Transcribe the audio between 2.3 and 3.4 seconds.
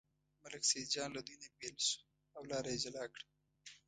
او لاره یې جلا کړه.